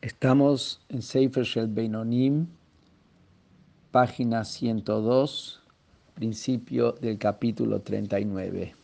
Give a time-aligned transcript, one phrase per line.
[0.00, 2.46] Estamos en Sefer Shel Beinonim,
[3.90, 5.60] página 102,
[6.14, 8.76] principio del capítulo 39.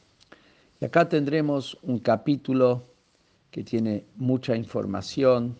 [0.80, 2.82] Y acá tendremos un capítulo
[3.52, 5.54] que tiene mucha información,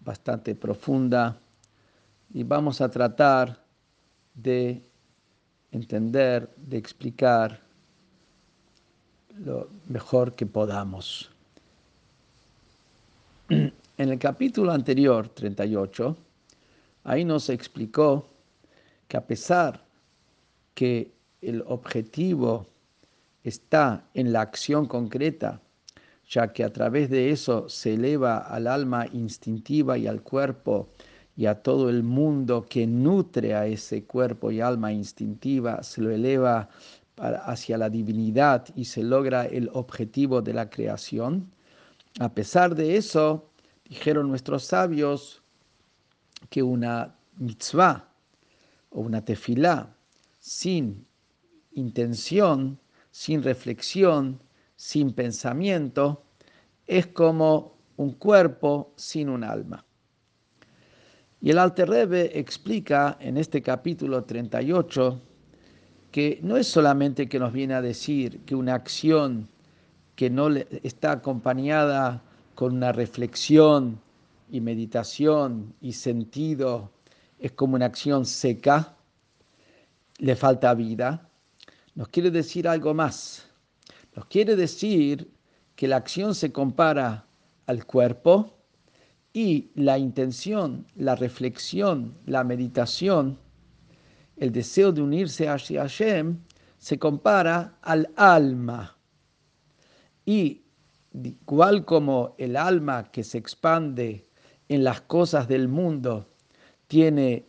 [0.00, 1.38] bastante profunda,
[2.34, 3.62] y vamos a tratar
[4.34, 4.82] de
[5.70, 7.60] entender, de explicar
[9.44, 11.30] lo mejor que podamos.
[13.98, 16.16] En el capítulo anterior, 38,
[17.02, 18.28] ahí nos explicó
[19.08, 19.84] que a pesar
[20.74, 21.10] que
[21.42, 22.68] el objetivo
[23.42, 25.60] está en la acción concreta,
[26.28, 30.90] ya que a través de eso se eleva al alma instintiva y al cuerpo
[31.36, 36.12] y a todo el mundo que nutre a ese cuerpo y alma instintiva, se lo
[36.12, 36.68] eleva
[37.16, 41.50] hacia la divinidad y se logra el objetivo de la creación.
[42.20, 43.48] A pesar de eso,
[43.88, 45.42] Dijeron nuestros sabios
[46.50, 48.08] que una mitzvah
[48.90, 49.94] o una tefilá
[50.40, 51.06] sin
[51.72, 52.78] intención,
[53.10, 54.42] sin reflexión,
[54.76, 56.24] sin pensamiento,
[56.86, 59.84] es como un cuerpo sin un alma.
[61.40, 65.20] Y el Alter Rebbe explica en este capítulo 38
[66.10, 69.48] que no es solamente que nos viene a decir que una acción
[70.16, 70.48] que no
[70.82, 72.24] está acompañada
[72.58, 74.00] con una reflexión
[74.50, 76.90] y meditación y sentido,
[77.38, 78.96] es como una acción seca,
[80.18, 81.30] le falta vida,
[81.94, 83.46] nos quiere decir algo más.
[84.16, 85.30] Nos quiere decir
[85.76, 87.26] que la acción se compara
[87.66, 88.58] al cuerpo
[89.32, 93.38] y la intención, la reflexión, la meditación,
[94.36, 96.40] el deseo de unirse a Hashem
[96.76, 98.96] se compara al alma.
[100.26, 100.62] Y
[101.12, 104.26] igual como el alma que se expande
[104.68, 106.28] en las cosas del mundo
[106.86, 107.46] tiene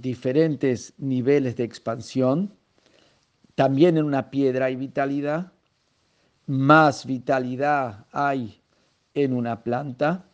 [0.00, 2.54] diferentes niveles de expansión,
[3.54, 5.52] también en una piedra hay vitalidad,
[6.46, 8.60] más vitalidad hay
[9.14, 10.24] en una planta,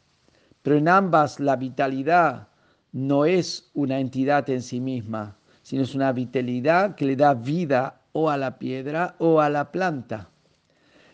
[0.62, 2.48] pero en ambas la vitalidad
[2.92, 8.00] no es una entidad en sí misma, sino es una vitalidad que le da vida
[8.12, 10.30] o a la piedra o a la planta.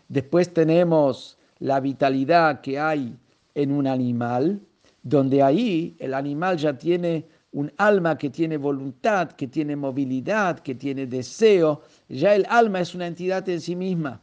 [0.07, 3.17] Después tenemos la vitalidad que hay
[3.55, 4.61] en un animal,
[5.01, 10.75] donde ahí el animal ya tiene un alma que tiene voluntad, que tiene movilidad, que
[10.75, 14.21] tiene deseo, ya el alma es una entidad en sí misma.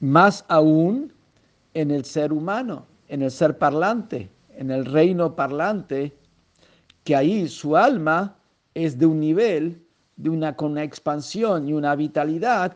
[0.00, 1.12] Más aún
[1.74, 6.12] en el ser humano, en el ser parlante, en el reino parlante,
[7.04, 8.34] que ahí su alma
[8.74, 9.80] es de un nivel,
[10.16, 12.74] de una, con una expansión y una vitalidad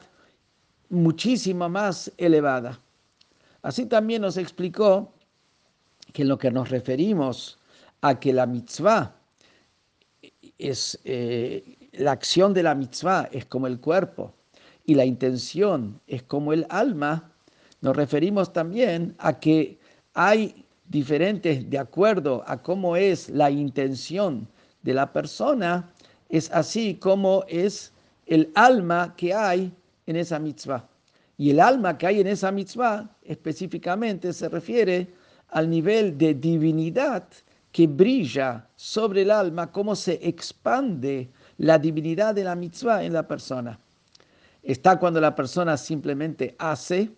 [0.88, 2.78] muchísimo más elevada.
[3.62, 5.12] Así también nos explicó
[6.12, 7.58] que en lo que nos referimos
[8.00, 9.14] a que la mitzvah
[10.58, 14.34] es eh, la acción de la mitzvah es como el cuerpo
[14.84, 17.30] y la intención es como el alma,
[17.80, 19.78] nos referimos también a que
[20.14, 24.48] hay diferentes de acuerdo a cómo es la intención
[24.82, 25.90] de la persona,
[26.28, 27.92] es así como es
[28.26, 29.72] el alma que hay
[30.06, 30.88] en esa mitzvah.
[31.42, 35.12] Y el alma que hay en esa mitzvah específicamente se refiere
[35.48, 37.24] al nivel de divinidad
[37.72, 43.26] que brilla sobre el alma, cómo se expande la divinidad de la mitzvah en la
[43.26, 43.80] persona.
[44.62, 47.10] Está cuando la persona simplemente hace,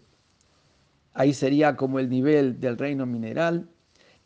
[1.13, 3.69] ahí sería como el nivel del reino mineral.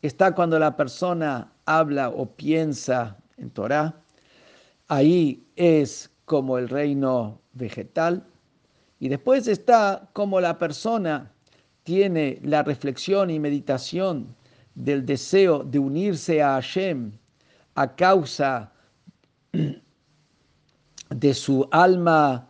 [0.01, 4.01] Está cuando la persona habla o piensa en Torah,
[4.87, 8.25] ahí es como el reino vegetal.
[8.99, 11.31] Y después está como la persona
[11.83, 14.35] tiene la reflexión y meditación
[14.75, 17.13] del deseo de unirse a Hashem
[17.75, 18.71] a causa
[21.09, 22.49] de su alma,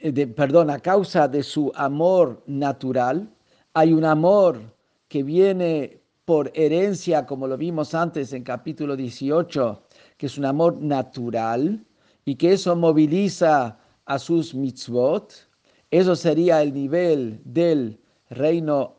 [0.00, 3.28] de, perdón, a causa de su amor natural.
[3.74, 4.60] Hay un amor
[5.08, 9.82] que viene por herencia, como lo vimos antes en capítulo 18,
[10.16, 11.84] que es un amor natural
[12.24, 13.76] y que eso moviliza
[14.06, 15.49] a sus mitzvot
[15.90, 17.98] eso sería el nivel del
[18.30, 18.96] reino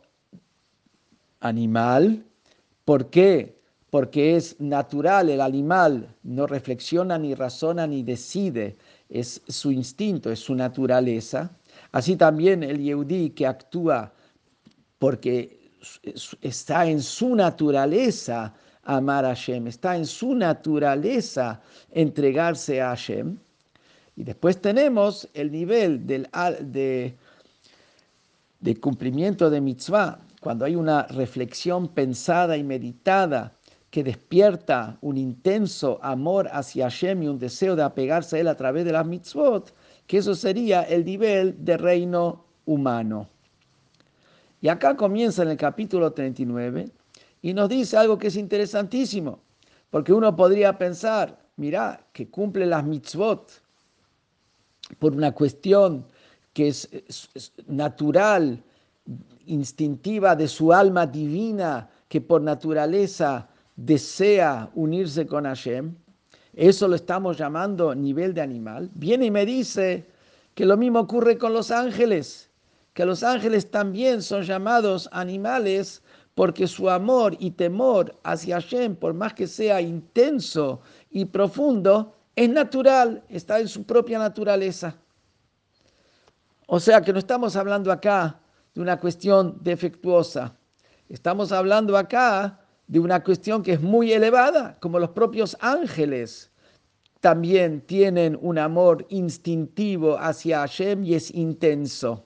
[1.40, 2.26] animal.
[2.86, 3.60] ¿Por qué?
[3.90, 8.78] Porque es natural, el animal no reflexiona, ni razona, ni decide,
[9.10, 11.52] es su instinto, es su naturaleza.
[11.92, 14.14] Así también el Yehudi que actúa
[14.98, 15.72] porque
[16.42, 18.54] está en su naturaleza
[18.84, 21.62] amar a Hashem, está en su naturaleza
[21.92, 23.38] entregarse a Hashem.
[24.22, 26.30] Y después tenemos el nivel del,
[26.62, 27.16] de,
[28.80, 33.52] cumplimiento de mitzvah, cuando hay una reflexión pensada y meditada
[33.90, 38.56] que despierta un intenso amor hacia Hashem y un deseo de apegarse a él a
[38.56, 39.74] través de las mitzvot,
[40.06, 43.28] que eso sería el nivel de reino humano.
[44.62, 46.92] Y acá comienza en el capítulo 39
[47.42, 49.40] y nos dice algo que es interesantísimo,
[49.90, 53.62] porque uno podría pensar, mira, que cumple las mitzvot
[55.00, 56.06] por una cuestión
[56.54, 56.90] que es,
[57.68, 58.64] natural,
[59.46, 65.96] instintiva de su alma divina, que por naturaleza desea unirse con Hashem,
[66.54, 70.06] eso lo estamos llamando nivel de animal, viene y me dice
[70.54, 72.50] que lo mismo ocurre con los ángeles,
[72.94, 76.04] que los ángeles también son llamados animales
[76.36, 82.50] porque su amor y temor hacia Hashem, por más que sea intenso y profundo, es
[82.50, 84.96] natural, está en su propia naturaleza.
[86.68, 88.40] O sea que no estamos hablando acá
[88.74, 90.56] de una cuestión defectuosa,
[91.10, 96.52] estamos hablando acá de una cuestión que es muy elevada, como los propios ángeles
[97.22, 102.26] también tienen un amor instintivo hacia Hashem y es intenso.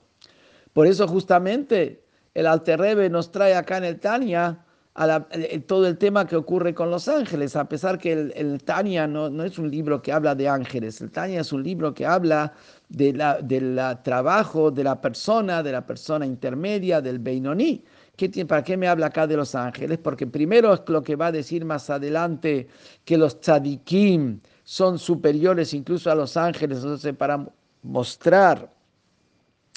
[0.72, 2.04] Por eso justamente
[2.34, 4.65] el Alter nos trae acá en el Tania
[4.98, 9.06] eh, todo el tema que ocurre con los ángeles, a pesar que el, el Tania
[9.06, 12.06] no, no, es un libro que habla de ángeles, el Tania es un libro que
[12.06, 12.54] habla
[12.88, 17.84] del de trabajo de la persona, de la persona intermedia, del Beinoní.
[18.16, 19.98] ¿Qué, ¿Para qué me habla acá de los ángeles?
[19.98, 22.66] Porque primero es lo que va a decir más adelante
[23.04, 27.46] que los tzadikim son superiores incluso a los ángeles, entonces para
[27.82, 28.72] mostrar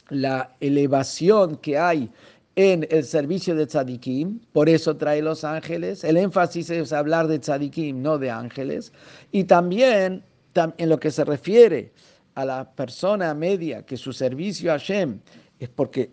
[0.09, 2.09] la elevación que hay
[2.59, 6.03] en el servicio de tzadikim, por eso trae los ángeles.
[6.03, 8.91] El énfasis es hablar de tzadikim, no de ángeles.
[9.31, 11.93] Y también en lo que se refiere
[12.35, 15.21] a la persona media, que su servicio a Hashem
[15.57, 16.11] es porque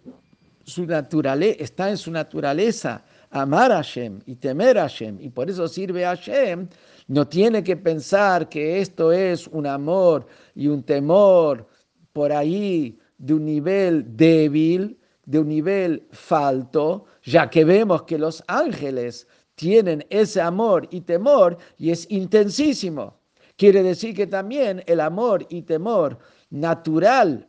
[0.62, 5.50] su naturaleza, está en su naturaleza amar a Hashem y temer a Hashem, y por
[5.50, 6.68] eso sirve a Hashem,
[7.08, 11.66] no tiene que pensar que esto es un amor y un temor
[12.12, 14.96] por ahí de un nivel débil,
[15.26, 19.26] de un nivel falto, ya que vemos que los ángeles
[19.56, 23.18] tienen ese amor y temor y es intensísimo.
[23.56, 26.18] Quiere decir que también el amor y temor
[26.50, 27.46] natural,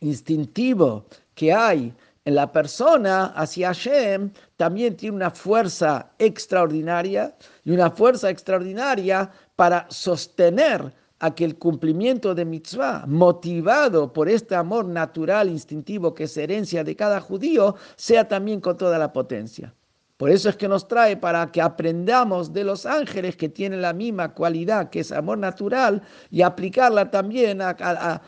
[0.00, 1.94] instintivo que hay
[2.24, 7.34] en la persona hacia Hashem también tiene una fuerza extraordinaria
[7.64, 14.54] y una fuerza extraordinaria para sostener a que el cumplimiento de mitzvah, motivado por este
[14.54, 19.74] amor natural, instintivo que es herencia de cada judío, sea también con toda la potencia.
[20.18, 23.92] Por eso es que nos trae para que aprendamos de los ángeles que tienen la
[23.92, 28.20] misma cualidad que es amor natural y aplicarla también a,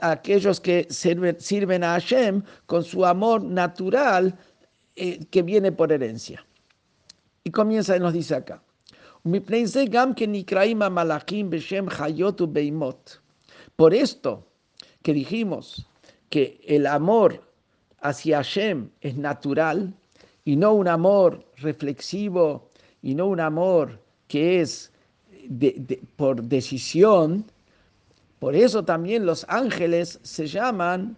[0.00, 4.38] aquellos que sirven, a Hashem con su amor natural
[4.94, 6.46] eh, que viene por herencia.
[7.42, 8.62] Y comienza y nos dice acá.
[13.76, 14.46] Por esto
[15.02, 15.86] que dijimos
[16.28, 17.42] que el amor
[18.00, 19.94] hacia Hashem es natural
[20.44, 22.68] y no un amor reflexivo
[23.00, 23.98] y no un amor
[24.28, 24.92] que es
[26.16, 27.46] por decisión,
[28.40, 31.16] por eso también los ángeles se llaman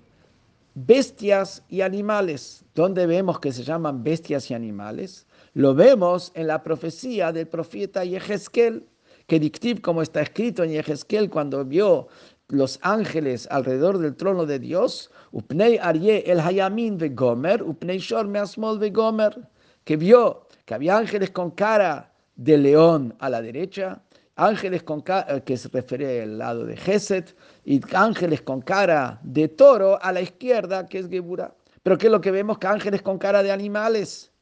[0.74, 2.64] bestias y animales.
[2.72, 5.25] ¿Dónde vemos que se llaman bestias y animales?
[5.56, 8.86] Lo vemos en la profecía del profeta Yehezkel,
[9.26, 12.08] que dictiv, como está escrito en Yehezkel, cuando vio
[12.48, 18.28] los ángeles alrededor del trono de Dios, upnei arye el hayamin de Gomer, upnei shor
[18.28, 19.48] measmol de Gomer,
[19.84, 24.02] que vio que había ángeles con cara de león a la derecha,
[24.34, 29.48] ángeles con eh, que se refiere al lado de Geset, y ángeles con cara de
[29.48, 31.54] toro a la izquierda, que es Gebura.
[31.82, 32.58] Pero ¿qué es lo que vemos?
[32.58, 34.35] Que ángeles con cara de animales.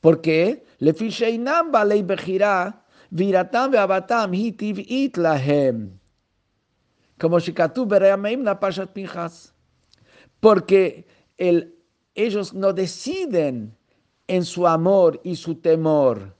[0.00, 0.64] ¿Por qué?
[7.18, 7.38] Como.
[10.40, 11.74] Porque el,
[12.14, 13.76] ellos no deciden
[14.26, 16.34] en su amor y su temor.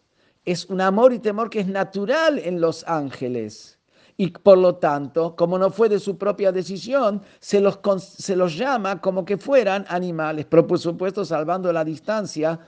[0.44, 3.78] Es un amor y temor que es natural en los ángeles.
[4.16, 8.56] Y por lo tanto, como no fue de su propia decisión, se los, se los
[8.56, 12.60] llama como que fueran animales, pero por supuesto salvando la distancia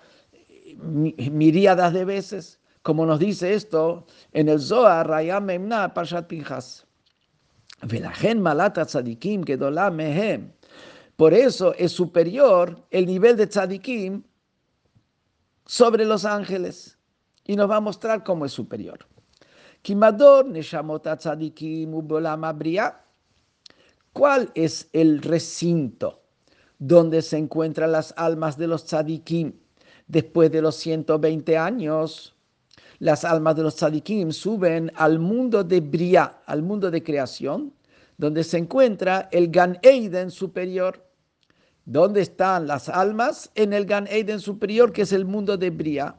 [0.79, 6.87] miríadas de veces, como nos dice esto en el Zohar, Rayam Memna Parshat Pinchas.
[8.37, 9.45] Malata Tzadikim
[9.93, 10.53] Mehem.
[11.17, 14.23] Por eso es superior el nivel de Tzadikim
[15.67, 16.99] sobre los ángeles.
[17.45, 19.01] Y nos va a mostrar cómo es superior.
[19.83, 22.45] Kimador Neshamot Tzadikim Ubolam
[24.13, 26.23] ¿Cuál es el recinto
[26.79, 29.55] donde se encuentran las almas de los tzadikim?
[30.07, 32.35] Después de los 120 años,
[32.99, 37.73] las almas de los tzadikim suben al mundo de Bria, al mundo de creación,
[38.17, 41.05] donde se encuentra el Gan Eiden superior.
[41.85, 43.51] ¿Dónde están las almas?
[43.57, 46.15] En el Gan Eiden superior, que es el mundo de Bria.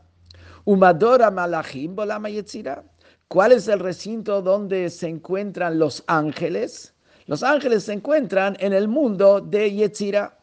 [0.65, 2.83] Umadora Malachim Bolama Yetzirah.
[3.29, 6.93] ¿Cuál es el recinto donde se encuentran los ángeles?
[7.25, 10.37] Los ángeles se encuentran en el mundo de Yetzirah.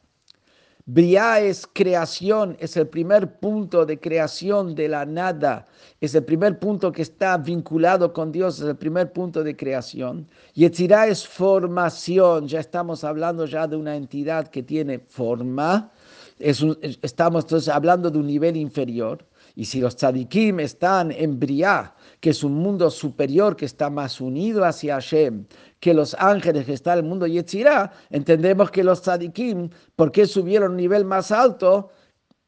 [0.92, 5.66] Bria es creación, es el primer punto de creación de la nada,
[6.00, 10.26] es el primer punto que está vinculado con Dios, es el primer punto de creación.
[10.54, 15.92] Yetzirah es formación, ya estamos hablando ya de una entidad que tiene forma,
[16.40, 19.24] estamos entonces hablando de un nivel inferior.
[19.60, 24.18] Y si los tzadikim están en Briá, que es un mundo superior que está más
[24.18, 25.44] unido hacia Hashem,
[25.78, 30.24] que los ángeles que están en el mundo Yetzirah, entendemos que los tzadikim, ¿por qué
[30.24, 31.90] subieron un nivel más alto?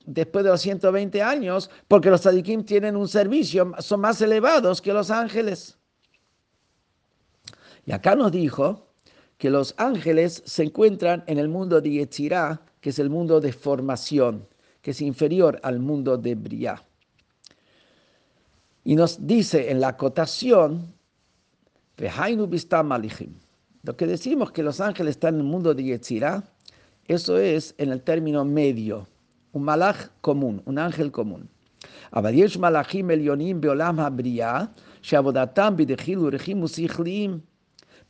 [0.07, 4.95] Después de los 120 años, porque los tzadikim tienen un servicio, son más elevados que
[4.95, 5.77] los ángeles.
[7.85, 8.87] Y acá nos dijo
[9.37, 13.53] que los ángeles se encuentran en el mundo de Yetzirah, que es el mundo de
[13.53, 14.49] formación,
[14.81, 16.83] que es inferior al mundo de Briah.
[18.85, 20.93] Y nos dice en la acotación
[23.85, 26.45] lo que decimos que los ángeles están en el mundo de Yetzirah,
[27.07, 29.09] eso es en el término medio,
[29.53, 31.49] un malach común, un ángel común.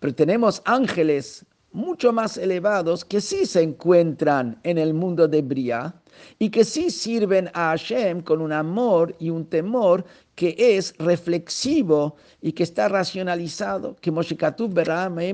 [0.01, 5.95] Pero tenemos ángeles mucho más elevados que sí se encuentran en el mundo de Bria
[6.39, 12.17] y que sí sirven a Hashem con un amor y un temor que es reflexivo
[12.41, 14.37] y que está racionalizado, que Moshe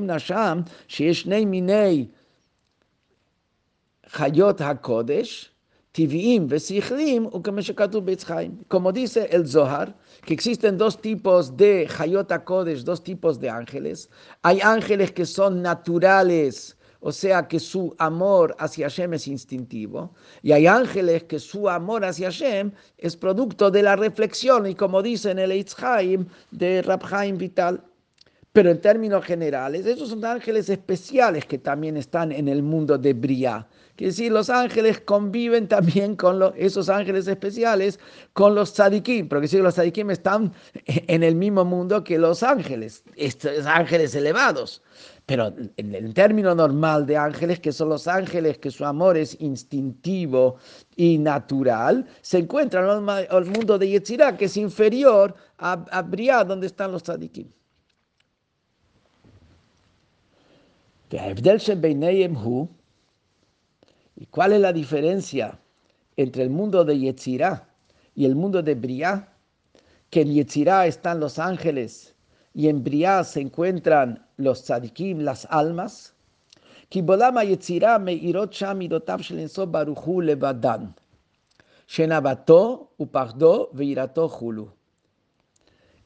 [0.01, 0.65] Nasham,
[1.47, 2.11] Minei
[4.15, 5.51] Hayot HaKodesh,
[8.69, 14.09] Como dice el Zohar, que existen dos tipos de Hayot HaKodesh, dos tipos de ángeles.
[14.43, 20.53] Hay ángeles que son naturales, o sea que su amor hacia Hashem es instintivo, y
[20.53, 25.31] hay ángeles que su amor hacia Hashem es producto de la reflexión, y como dice
[25.31, 27.83] en el Eitzhaim de Rabhaim Vital.
[28.59, 33.15] Pero en términos generales, esos son ángeles especiales que también están en el mundo de
[33.15, 33.69] Briah.
[33.95, 38.01] Quiere decir, los ángeles conviven también con esos ángeles especiales,
[38.33, 40.53] con los tzadikim, porque si los tzadikim están
[40.87, 44.83] en el mismo mundo que los ángeles, estos ángeles elevados.
[45.27, 49.41] Pero en el término normal de ángeles, que son los ángeles que su amor es
[49.41, 50.57] instintivo
[50.97, 56.43] y natural, se encuentran en el mundo de Yetzirah, que es inferior a, a Briah,
[56.43, 57.53] donde están los tzadikim.
[61.11, 61.17] ¿Y
[64.27, 65.59] cuál es la diferencia
[66.17, 67.67] entre el mundo de Yetzirah
[68.15, 69.29] y el mundo de Briah?
[70.11, 72.15] Que en Yetzirah están los ángeles
[72.53, 76.15] y en Briah se encuentran los tzadikim, las almas.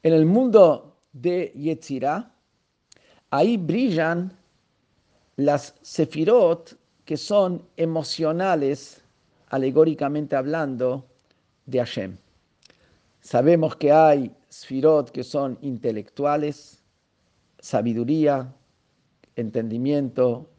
[0.04, 2.32] En el mundo de Yetzirah,
[3.30, 4.36] ahí brillan
[5.36, 9.02] las sefirot que son emocionales,
[9.48, 11.06] alegóricamente hablando,
[11.66, 12.16] de Hashem.
[13.20, 16.82] Sabemos que hay sfirot que son intelectuales,
[17.60, 18.52] sabiduría,
[19.36, 20.50] entendimiento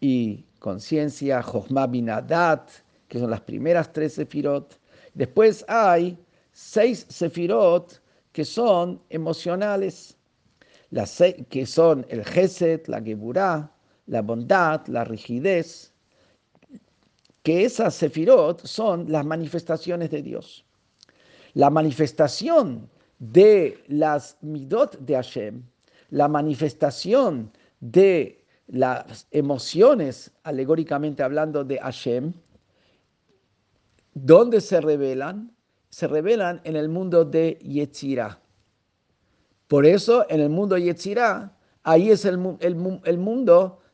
[0.00, 2.70] y conciencia, Jochma Binadat,
[3.08, 4.78] que son las primeras tres sefirot.
[5.14, 6.18] Después hay
[6.52, 8.00] seis sefirot
[8.32, 10.16] que son emocionales,
[11.48, 13.70] que son el Geset, la Geburah,
[14.08, 15.92] la bondad, la rigidez,
[17.42, 20.64] que esas sefirot son las manifestaciones de Dios.
[21.54, 25.62] La manifestación de las midot de Hashem,
[26.10, 32.32] la manifestación de las emociones, alegóricamente hablando de Hashem,
[34.14, 35.54] ¿dónde se revelan?
[35.90, 38.40] Se revelan en el mundo de Yetzirah.
[39.68, 43.80] Por eso, en el mundo Yetzirah, ahí es el, el, el mundo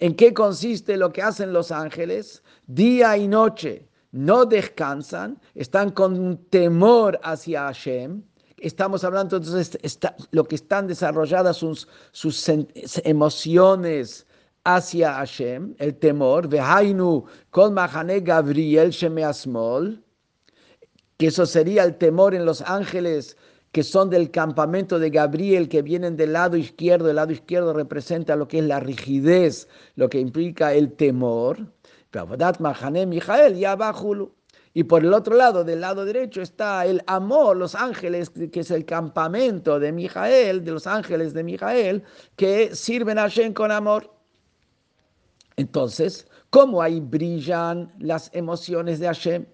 [0.00, 2.42] ¿En qué consiste lo que hacen los ángeles?
[2.66, 8.22] Día y noche no descansan, están con temor hacia Hashem.
[8.56, 11.86] Estamos hablando entonces, está, lo que están desarrolladas sus,
[13.04, 14.26] emociones
[14.64, 20.02] hacia Hashem, el temor, Vehainu kol mahane Gabriel shemeasmol,
[21.18, 23.36] que eso sería el temor en los ángeles
[23.72, 27.08] que son del campamento de Gabriel, que vienen del lado izquierdo.
[27.08, 31.58] El lado izquierdo representa lo que es la rigidez, lo que implica el temor.
[34.72, 38.70] Y por el otro lado, del lado derecho, está el amor, los ángeles, que es
[38.70, 42.02] el campamento de Mijael, de los ángeles de Mijael,
[42.36, 44.12] que sirven a Hashem con amor.
[45.56, 49.46] Entonces, ¿cómo ahí brillan las emociones de Hashem?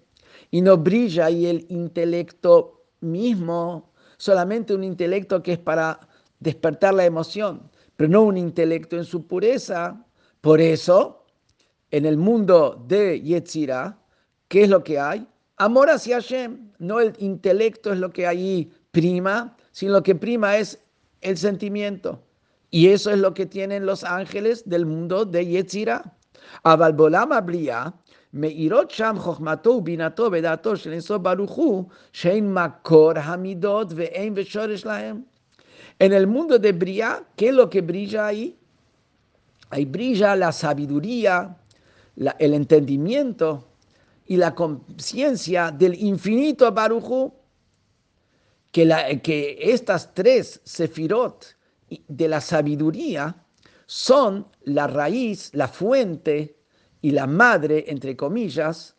[0.51, 5.99] Y no brilla ahí el intelecto mismo, solamente un intelecto que es para
[6.39, 10.03] despertar la emoción, pero no un intelecto en su pureza.
[10.41, 11.25] Por eso,
[11.91, 13.97] en el mundo de Yetzirah,
[14.47, 15.27] ¿qué es lo que hay?
[15.57, 20.57] Amor hacia Hashem, no el intelecto es lo que ahí prima, sino lo que prima
[20.57, 20.79] es
[21.21, 22.23] el sentimiento.
[22.69, 26.13] Y eso es lo que tienen los ángeles del mundo de Yetzirah.
[26.63, 27.93] Abalbolam ablia,
[28.34, 35.22] מאירות שם חוכמתו ובינתו ודעתו של אינסוף ברוך הוא, שאין מקור המידות ואין ושורש להם.
[36.00, 38.56] En el mundo de Bria, ¿qué es lo que brilla ahí?
[39.70, 41.56] Ahí brilla la sabiduría,
[42.16, 43.68] la, el entendimiento
[44.26, 47.32] y la conciencia del infinito Baruchu,
[48.72, 51.56] que, la, que estas tres sefirot
[52.08, 53.36] de la sabiduría
[53.86, 56.55] son la raíz, la fuente
[57.00, 58.94] y la madre, entre comillas,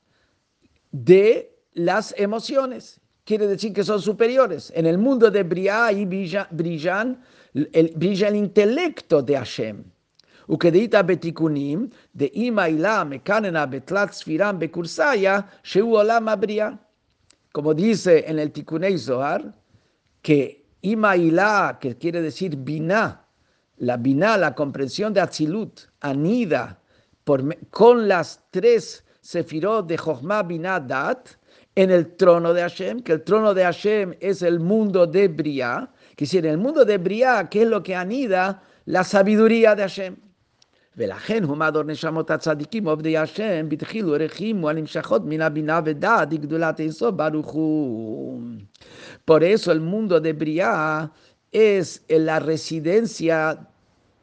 [0.91, 2.99] de las emociones.
[3.23, 4.71] Quiere decir que son superiores.
[4.75, 9.83] En el mundo de Briah ahí brilla, brillan, el, brilla el intelecto de Hashem.
[10.49, 16.69] וכדאיתא בתיקונים, דאמא הילה מקננה בתלת ספירם בקורסאיה, שהוא עולם הבריאה.
[17.53, 19.53] Como dice en el Tikunei Zohar,
[20.23, 21.13] que Ima
[21.79, 23.25] que quiere decir Binah,
[23.77, 26.76] la Binah, la comprensión de Atzilut, anida
[27.69, 31.29] con las tres sefirot de Jochma Binah Dat
[31.75, 35.89] en el trono de Hashem, que el trono de Hashem es el mundo de Briah,
[36.15, 38.61] que si en el mundo de Briah, ¿qué es lo que anida?
[38.85, 40.15] La sabiduría de Hashem.
[40.97, 47.15] ולכן הוא מדור נשמות הצדיקים עובדי השם בתחילו רחימו הנמשכות מן הבינה ודעת גדולת אינסוף
[47.15, 48.41] ברוך הוא.
[49.25, 51.11] Por eso el mundo de Briah
[51.51, 53.67] es la residencia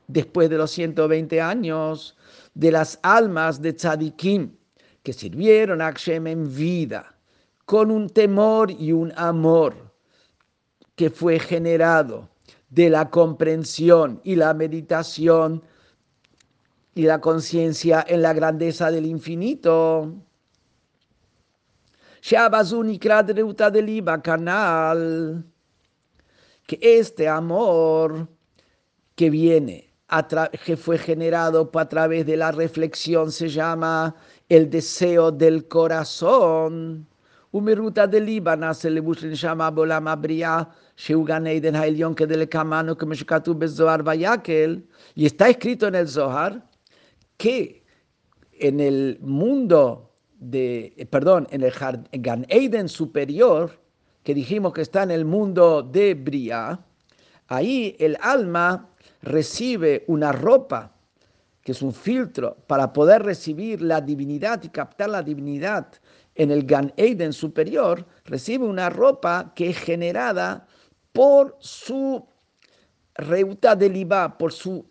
[0.07, 2.17] después de los 120 años
[2.56, 4.56] de las almas de tzadikim
[5.04, 7.16] que sirvieron a Hashem en vida,
[7.66, 9.94] con un temor y un amor
[10.96, 12.30] que fue generado
[12.70, 15.64] de la comprensión y la meditación
[16.96, 20.14] y la conciencia en la grandeza del infinito.
[24.24, 25.46] canal
[26.66, 28.28] que este amor
[29.16, 29.95] que viene
[30.64, 34.16] que fue generado a través de la reflexión se llama
[34.50, 37.08] el deseo del corazón.
[37.52, 39.02] Umiruta de Líbana se le
[39.36, 44.86] llama Bolam Abria, Sheuganeiden Haelion que del Kamano que Meshkatu Bezoar Vayakel.
[45.16, 46.70] Y está escrito en el Zohar
[47.38, 47.84] que
[48.60, 51.74] en el mundo de, perdón, en el
[52.12, 53.80] Gan Eden superior,
[54.24, 56.80] que dijimos que está en el mundo de Bria,
[57.48, 58.90] ahí el alma
[59.22, 60.92] recibe una ropa,
[61.62, 65.88] que es un filtro, para poder recibir la divinidad y captar la divinidad
[66.36, 70.68] en el Gan Eden superior, recibe una ropa que es generada
[71.12, 72.26] por su
[73.16, 74.86] reuta del por su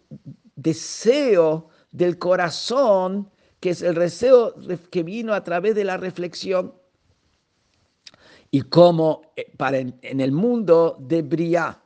[0.57, 4.55] deseo del corazón, que es el deseo
[4.91, 6.75] que vino a través de la reflexión.
[8.51, 11.81] Y como eh, para en, el mundo de Briah,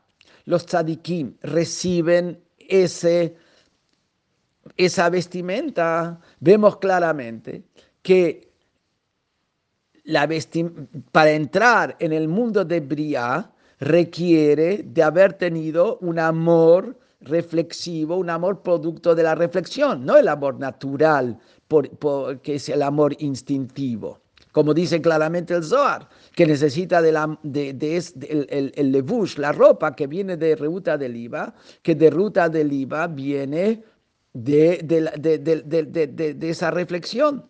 [0.48, 3.36] los tzadikim reciben ese,
[4.78, 7.64] esa vestimenta, vemos claramente
[8.00, 8.50] que
[10.04, 10.26] la
[11.12, 18.30] para entrar en el mundo de Bria requiere de haber tenido un amor reflexivo, un
[18.30, 21.38] amor producto de la reflexión, no el amor natural,
[22.42, 24.22] que es el amor instintivo
[24.58, 30.56] como dice claramente el Zohar, que necesita el, el, levush, la ropa que viene de
[30.56, 33.84] Ruta del IVA, que de Ruta del IVA viene
[34.32, 34.80] de,
[36.40, 37.48] esa reflexión.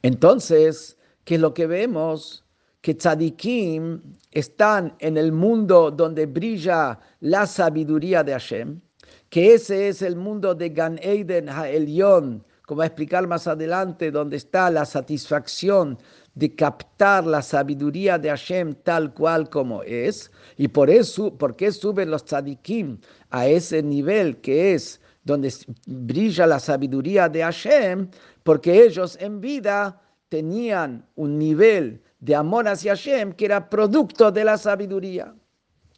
[0.00, 2.42] Entonces, ¿qué es lo que vemos?
[2.80, 8.80] Que tzadikim están en el mundo donde brilla la sabiduría de Hashem,
[9.28, 14.38] que ese es el mundo de Gan Eden Ha'elyon, como a explicar más adelante, donde
[14.38, 15.98] está la satisfacción
[16.34, 21.70] de captar la sabiduría de Hashem tal cual como es, y por eso, ¿por qué
[21.70, 25.52] suben los tzadikim a ese nivel que es donde
[25.84, 28.08] brilla la sabiduría de Hashem?
[28.42, 34.44] Porque ellos en vida tenían un nivel de amor hacia Hashem que era producto de
[34.44, 35.34] la sabiduría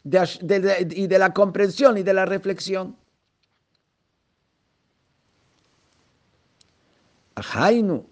[0.02, 2.96] y de la comprensión y de la reflexión.
[7.36, 8.06] Ajainu,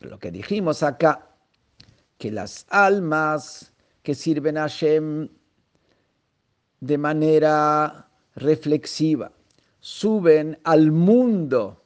[0.00, 1.28] lo que dijimos acá,
[2.18, 5.28] que las almas que sirven a Hashem
[6.80, 9.32] de manera reflexiva
[9.80, 11.82] suben al mundo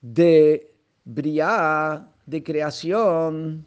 [0.00, 0.70] de
[1.04, 3.66] Briá, de creación.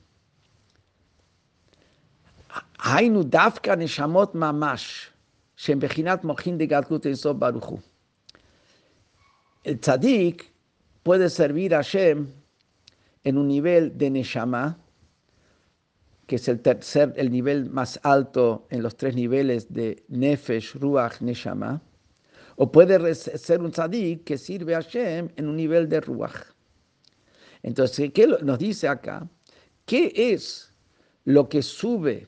[2.79, 5.09] Hainu dafka neshamot mamash,
[5.55, 7.03] shem bechinat mochin de gatlut
[7.37, 7.81] baruchu.
[9.63, 10.51] El tzadik
[11.07, 12.27] puede servir a Hashem
[13.23, 14.77] en un nivel de neshama,
[16.25, 21.21] que es el tercer, el nivel más alto en los tres niveles de Nefesh, Ruach,
[21.21, 21.81] Neshama,
[22.57, 26.51] o puede ser un tzadik que sirve a Hashem en un nivel de Ruach.
[27.63, 29.25] Entonces, ¿qué nos dice acá?
[29.85, 30.73] ¿Qué es
[31.23, 32.27] lo que sube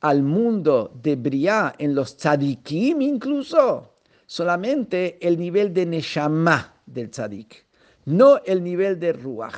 [0.00, 3.94] al mundo de Briá en los tzadikim incluso?
[4.26, 7.67] Solamente el nivel de Neshama del tzadik,
[8.08, 9.56] no el nivel de Ruach.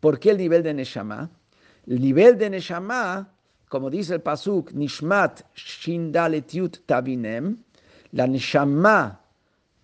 [0.00, 1.30] ¿Por qué el nivel de Neshama?
[1.86, 3.32] El nivel de Neshama,
[3.68, 7.56] como dice el Pasuk, Nishmat Shindaletiut Tabinem,
[8.12, 9.20] la Neshama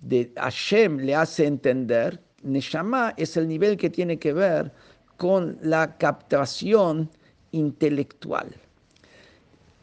[0.00, 4.72] de Hashem le hace entender, Neshama es el nivel que tiene que ver
[5.16, 7.08] con la captación
[7.52, 8.52] intelectual.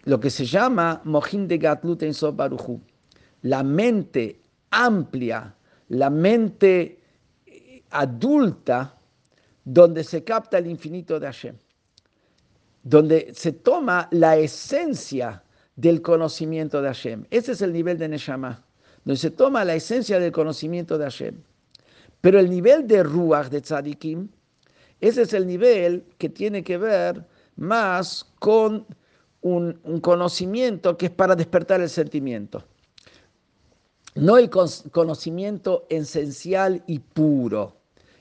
[0.03, 2.81] Lo que se llama Mohin de Gatlut en Baruchu,
[3.43, 5.55] la mente amplia,
[5.87, 6.98] la mente
[7.91, 8.95] adulta,
[9.63, 11.55] donde se capta el infinito de Hashem
[12.83, 15.43] donde se toma la esencia
[15.75, 17.25] del conocimiento de Hashem.
[17.29, 18.63] Ese es el nivel de Neshama,
[19.05, 21.35] donde se toma la esencia del conocimiento de Hashem.
[22.21, 24.29] Pero el nivel de Ruach de Tzadikim,
[24.99, 27.25] ese es el nivel que tiene que ver
[27.55, 28.85] más con
[29.41, 32.63] un, conocimiento que es para despertar el sentimiento.
[34.15, 37.77] No el conocimiento esencial y puro.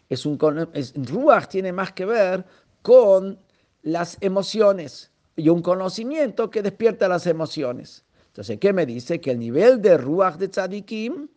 [0.08, 2.44] Es un, Ruach tiene más que ver
[2.82, 3.38] con
[3.82, 8.04] las emociones y un conocimiento que despierta las emociones.
[8.28, 9.20] Entonces, ¿qué me dice?
[9.20, 11.28] Que el nivel de Ruach de Tzadikim,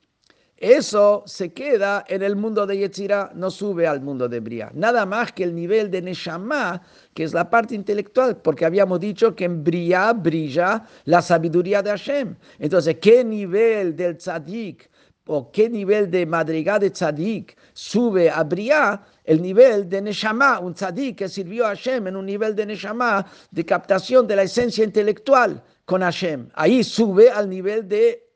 [0.57, 4.71] eso se queda en el mundo de Yetzirah, no sube al mundo de Bria.
[4.75, 6.83] Nada más que el nivel de Neshama,
[7.15, 11.89] que es la parte intelectual, porque habíamos dicho que en Bria brilla la sabiduría de
[11.89, 12.35] Hashem.
[12.59, 14.87] Entonces, ¿qué nivel del Tzadik
[15.25, 19.01] o qué nivel de madrigal de Tzadik sube a Bria?
[19.23, 23.25] el nivel de Neshama, un tzadik que sirvió a Hashem en un nivel de Neshama,
[23.51, 26.49] de captación de la esencia intelectual con Hashem.
[26.53, 28.27] Ahí sube al nivel de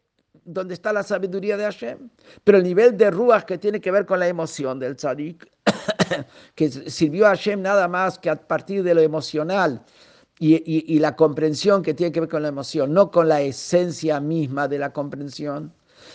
[0.43, 2.10] donde está la sabiduría de Hashem.
[2.43, 5.50] Pero el nivel de Ruach que tiene que ver con la emoción del tzadik,
[6.56, 9.84] que sirvió a Hashem nada más que a partir de lo emocional
[10.38, 14.67] y la comprensión que tiene que ver con la emoción, no con la esencia misma
[14.67, 15.74] de la comprensión.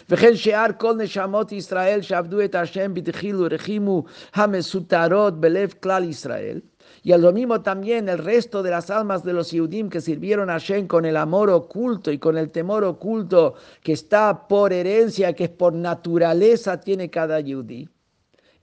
[0.09, 6.59] וכן שאר כל נשמות ישראל שעבדו את השם בתחילו רחימו המסותרות בלב כלל ישראל.
[7.03, 10.49] Y al lo mismo también el resto de las almas de los Yehudim que sirvieron
[10.49, 15.33] a Hashem con el amor oculto y con el temor oculto que está por herencia,
[15.33, 17.87] que es por naturaleza tiene cada Yehudí.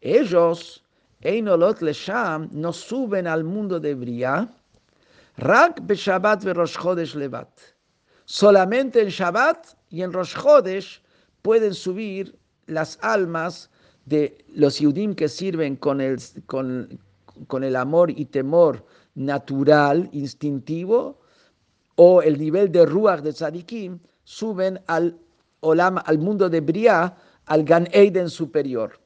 [0.01, 0.83] Ellos,
[1.21, 4.49] Einolot Lesham, no suben al mundo de Bria,
[5.37, 7.49] Rak be Shabbat ve Rosh Chodesh levat.
[8.25, 11.01] Solamente en Shabbat y en Rosh Chodesh
[11.48, 13.70] pueden subir las almas
[14.04, 17.00] de los Yudim que sirven con el, con,
[17.48, 21.22] con el amor y temor natural, instintivo,
[21.96, 25.18] o el nivel de Ruach de Tzadikim, suben al,
[25.62, 29.00] olam, al mundo de Briah, al Gan Eiden superior.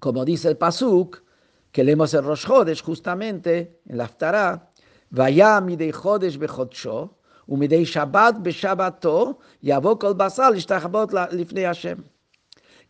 [0.00, 1.22] Como dice el Pasuk,
[1.70, 4.72] que leemos en Rosh Chodesh justamente, en la Haftarah,
[5.10, 5.92] Vayami de
[6.36, 7.17] bechodsho,
[7.49, 11.95] ומדי שבת בשבתו יבוא כל בשר להשתחוות לפני השם.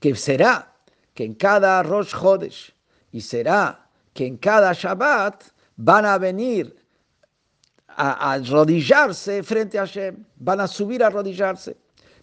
[0.01, 0.67] Que será
[1.15, 2.73] que en cada Rosh Chodesh
[3.13, 5.45] y será que en cada Shabbat
[5.77, 6.75] van a venir
[7.87, 11.77] a, arrodillarse frente a Hashem, van a subir a arrodillarse.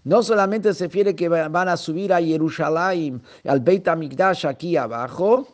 [0.05, 5.46] No solamente se refiere que van a subir a Jerusalén, al Beit HaMikdash aquí abajo,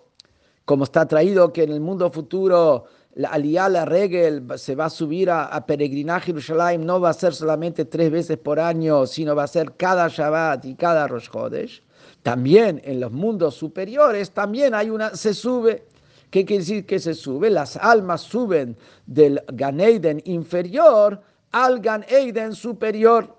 [0.64, 4.89] como está traído que en el mundo futuro la aliyah la regel se va a
[4.89, 9.36] subir a, a peregrinaje Jerusalén, no va a ser solamente tres veces por año, sino
[9.36, 11.84] va a ser cada Shabbat y cada Rosh Chodesh.
[12.24, 15.88] También en los mundos superiores, también hay una, se sube.
[16.30, 17.50] ¿Qué quiere decir que se sube?
[17.50, 21.21] Las almas suben del Gan Eden inferior
[21.52, 23.38] al Gan Eden superior.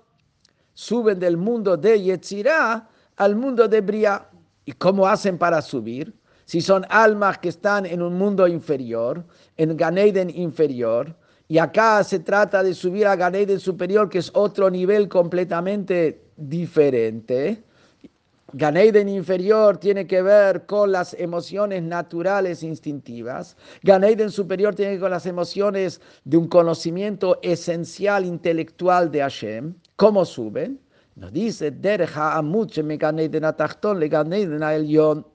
[0.73, 4.29] Suben del mundo de Yetzirah al mundo de Briah.
[4.65, 6.13] ¿Y cómo hacen para subir?
[6.45, 9.23] Si son almas que están en un mundo inferior,
[9.57, 11.15] en Gan Eden inferior,
[11.47, 16.21] y acá se trata de subir a Gan Eden superior, que es otro nivel completamente
[16.37, 17.63] diferente.
[18.55, 23.57] Ganeiden inferior tiene que ver con las emociones naturales instintivas.
[23.81, 29.73] Ganeiden superior tiene que ver con las emociones de un conocimiento esencial intelectual de Hashem.
[29.95, 30.79] ¿Cómo suben?
[31.15, 33.43] Nos dice, Derja amuche me Ganeiden
[33.97, 35.32] le Ganeiden a.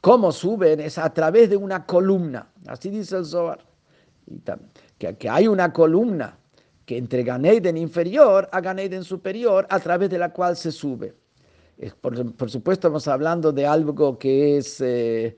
[0.00, 0.80] ¿Cómo suben?
[0.80, 2.50] Es a través de una columna.
[2.66, 3.64] Así dice el Zohar.
[4.98, 6.38] Que, que hay una columna
[6.84, 11.14] que entre Ganeiden inferior a Ganeiden superior, a través de la cual se sube.
[12.00, 15.36] Por, por supuesto, estamos hablando de algo que es eh,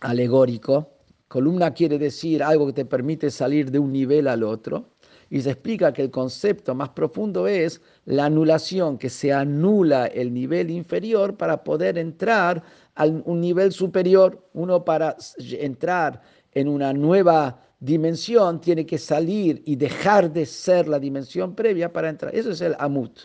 [0.00, 0.92] alegórico.
[1.28, 4.95] Columna quiere decir algo que te permite salir de un nivel al otro.
[5.28, 10.32] Y se explica que el concepto más profundo es la anulación, que se anula el
[10.32, 12.62] nivel inferior para poder entrar
[12.94, 14.48] a un nivel superior.
[14.52, 20.98] Uno para entrar en una nueva dimensión tiene que salir y dejar de ser la
[20.98, 22.34] dimensión previa para entrar.
[22.34, 23.20] Eso es el amut.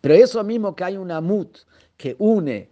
[0.00, 1.58] Pero eso mismo que hay un amut
[1.96, 2.68] que une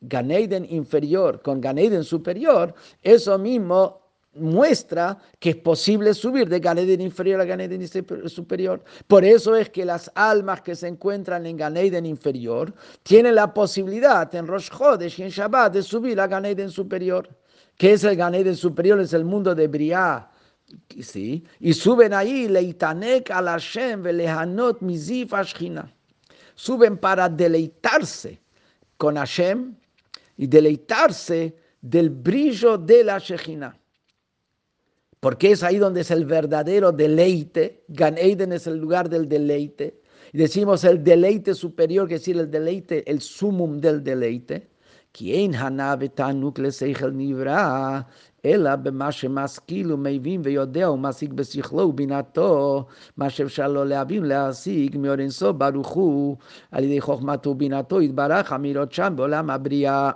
[0.00, 4.03] Ganeiden inferior con Ganeiden superior, eso mismo
[4.36, 7.86] muestra que es posible subir de Ganeiden inferior a Ganeiden
[8.28, 8.82] superior.
[9.06, 14.32] Por eso es que las almas que se encuentran en Ganeiden inferior tienen la posibilidad
[14.34, 17.28] en Rosh Chodesh y en Shabbat de subir a Ganeiden superior.
[17.76, 19.00] ¿Qué es el Ganeiden superior?
[19.00, 20.28] Es el mundo de Briah
[21.00, 21.44] ¿sí?
[21.60, 25.92] Y suben ahí, leitanek al Hashem, velehanot mizif ashchina.
[26.54, 28.40] Suben para deleitarse
[28.96, 29.74] con Hashem
[30.36, 33.76] y deleitarse del brillo de la Shechina.
[35.23, 37.83] Porque es ahí donde es el verdadero deleite.
[37.89, 40.01] Gan Eden es el lugar del deleite.
[40.31, 44.69] Y decimos el deleite superior, que es decir, el deleite, el sumum del deleite.
[45.11, 46.69] Quien hanabe tanuk le
[47.11, 48.05] nivra
[48.45, 52.85] אלא במה שמשכיל ומבין ויודע ומשיג בשכלו ובינתו,
[53.17, 56.37] מה שאפשר לו להבין להשיג מאור אינסוף ברוך הוא,
[56.71, 60.11] על ידי חוכמתו ובינתו יתברך אמירות שם בעולם הבריאה.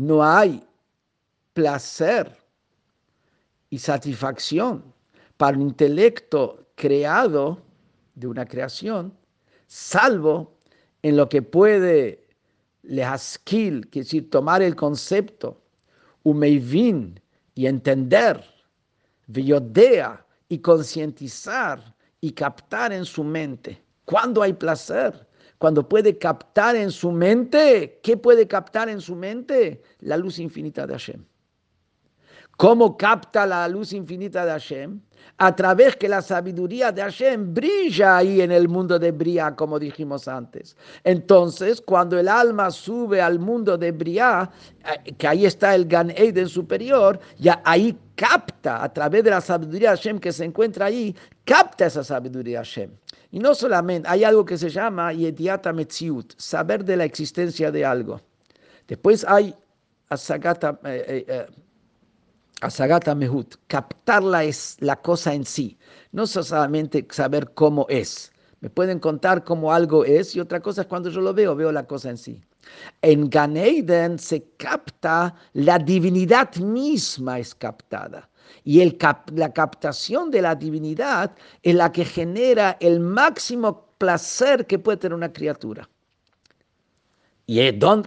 [0.00, 0.60] No hay
[1.58, 2.24] placer
[3.69, 4.83] y satisfacción
[5.37, 7.61] para un intelecto creado
[8.15, 9.13] de una creación,
[9.67, 10.57] salvo
[11.01, 12.27] en lo que puede
[12.83, 15.61] lehaskil, que decir, tomar el concepto
[16.23, 17.19] Umeivin
[17.55, 18.43] y entender,
[19.27, 23.81] Viyodea y concientizar y captar en su mente.
[24.05, 25.27] ¿Cuándo hay placer?
[25.57, 29.81] Cuando puede captar en su mente, ¿qué puede captar en su mente?
[29.99, 31.25] La luz infinita de Hashem.
[32.57, 34.99] ¿Cómo capta la luz infinita de Hashem?
[35.37, 39.77] A través que la sabiduría de Hashem brilla ahí en el mundo de Briah, como
[39.77, 40.75] dijimos antes.
[41.03, 44.49] Entonces, cuando el alma sube al mundo de Briah,
[44.83, 49.41] eh, que ahí está el Gan Eden superior, ya ahí capta, a través de la
[49.41, 51.15] sabiduría de Hashem que se encuentra ahí,
[51.45, 52.91] capta esa sabiduría de Hashem.
[53.29, 57.85] Y no solamente, hay algo que se llama Yediata Metziut, saber de la existencia de
[57.85, 58.19] algo.
[58.87, 59.53] Después hay
[60.09, 60.79] Asagata.
[60.85, 61.47] Eh, eh,
[62.61, 65.77] Asagata Mehut, captarla es la cosa en sí,
[66.11, 68.31] no solamente saber cómo es.
[68.61, 71.71] Me pueden contar cómo algo es y otra cosa es cuando yo lo veo, veo
[71.71, 72.41] la cosa en sí.
[73.03, 78.27] En Ganeiden se capta la divinidad misma es captada.
[78.63, 78.81] Y
[79.35, 85.15] la captación de la divinidad es la que genera el máximo placer que puede tener
[85.15, 85.87] una criatura.
[87.45, 87.59] ¿Y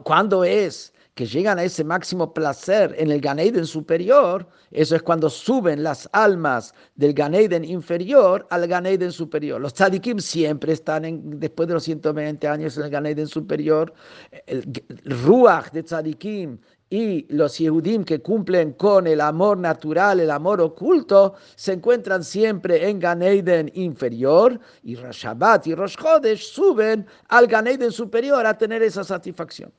[0.02, 0.92] cuándo es?
[1.20, 6.08] Que llegan a ese máximo placer en el Ganeiden superior, eso es cuando suben las
[6.12, 9.60] almas del Ganeiden inferior al Ganeiden superior.
[9.60, 13.92] Los tzadikim siempre están después de los 120 años en el Ganeiden superior.
[14.46, 14.64] El,
[15.04, 21.34] Ruach de tzadikim y los Yehudim que cumplen con el amor natural, el amor oculto,
[21.54, 28.46] se encuentran siempre en Ganeiden inferior y Shabbat y Rosh Chodesh suben al Ganeiden superior
[28.46, 29.70] a tener esa satisfacción.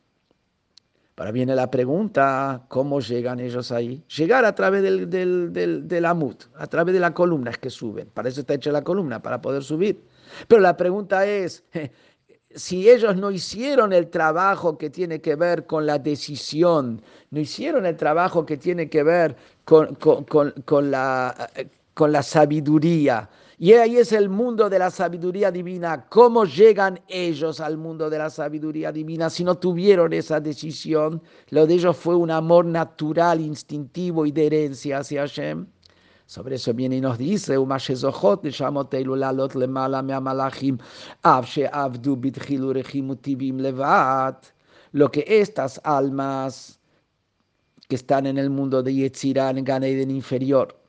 [1.22, 4.04] Ahora viene la pregunta, ¿cómo llegan ellos ahí?
[4.18, 8.10] Llegar a través del, del, del, amut, a través de la columna es que suben.
[8.10, 10.02] Para eso está hecha la columna, para poder subir.
[10.48, 11.64] Pero la pregunta es,
[12.56, 17.86] si ellos no hicieron el trabajo que tiene que ver con la decisión, no hicieron
[17.86, 21.52] el trabajo que tiene que ver con, con, la,
[21.94, 23.30] con la sabiduría,
[23.62, 26.04] y ahí es el mundo de la sabiduría divina.
[26.10, 31.22] ¿Cómo llegan ellos al mundo de la sabiduría divina si no tuvieron esa decisión?
[31.52, 35.68] Lo de ellos fue un amor natural, instintivo y de herencia hacia Hashem.
[36.26, 37.68] Sobre eso viene y nos dice, lo
[45.12, 46.80] que estas almas
[47.88, 50.81] que están en el mundo de Yetzirah, en Gan inferior,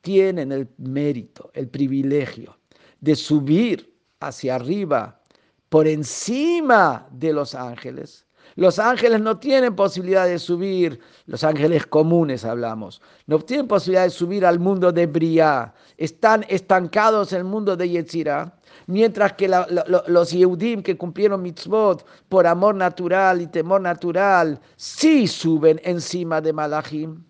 [0.00, 2.56] tienen el mérito, el privilegio
[3.00, 5.20] de subir hacia arriba
[5.68, 8.26] por encima de los ángeles.
[8.56, 14.10] Los ángeles no tienen posibilidad de subir, los ángeles comunes hablamos, no tienen posibilidad de
[14.10, 18.52] subir al mundo de Briah, están estancados en el mundo de Yetzirah,
[18.86, 25.80] mientras que los Yehudim que cumplieron mitzvot por amor natural y temor natural, sí suben
[25.84, 27.22] encima de Malachim,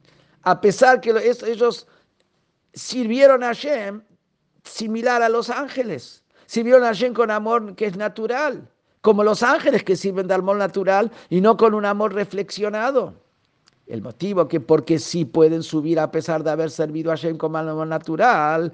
[0.42, 1.11] a pesar que
[1.46, 1.87] ellos
[2.74, 4.02] sirvieron a Hashem
[4.64, 6.22] similar a los ángeles.
[6.46, 8.68] Sirvieron a Hashem con amor que es natural,
[9.00, 13.14] como los ángeles que sirven de amor natural y no con un amor reflexionado.
[13.87, 17.56] El motivo que porque sí pueden subir a pesar de haber servido a Hashem con
[17.56, 18.72] amor natural,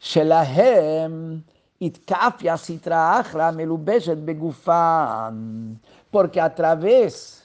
[0.00, 1.42] Shelahem
[1.80, 5.80] Itkafia Sitra Achra Melubeshet Begufan.
[6.10, 7.44] Porque a través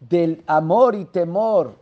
[0.00, 1.76] del amor y temor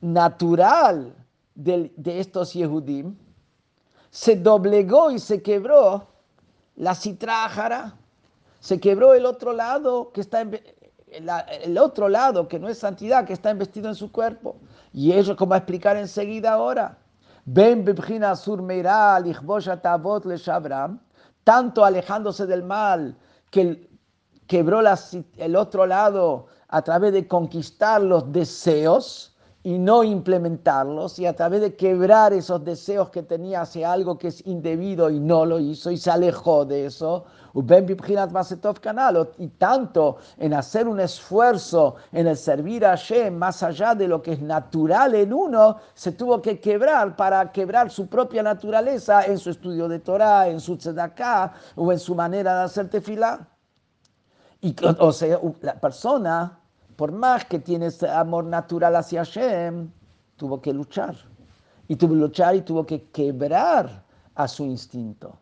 [0.00, 1.14] natural
[1.54, 3.16] de, de estos Yehudim,
[4.10, 6.06] se doblegó y se quebró
[6.76, 7.96] la Sitra Achara.
[8.60, 13.32] Se quebró el otro lado que está el otro lado que no es santidad que
[13.32, 14.56] está investido en su cuerpo.
[14.92, 16.98] Y eso es como a explicar enseguida ahora.
[17.46, 17.84] Ben
[18.36, 18.62] Sur
[21.44, 23.16] tanto alejándose del mal
[23.50, 23.90] que
[24.46, 24.80] quebró
[25.36, 31.60] el otro lado a través de conquistar los deseos y no implementarlos, y a través
[31.62, 35.90] de quebrar esos deseos que tenía hacia algo que es indebido y no lo hizo
[35.90, 37.24] y se alejó de eso,
[39.38, 44.20] y tanto en hacer un esfuerzo en el servir a Hashem más allá de lo
[44.20, 49.38] que es natural en uno, se tuvo que quebrar para quebrar su propia naturaleza en
[49.38, 53.46] su estudio de Torah, en su tzedakah o en su manera de hacer tefilá.
[54.60, 56.58] Y, o sea, la persona,
[56.96, 59.92] por más que tiene ese amor natural hacia Hashem,
[60.36, 61.14] tuvo que luchar.
[61.86, 64.02] Y tuvo que luchar y tuvo que quebrar
[64.34, 65.38] a su instinto.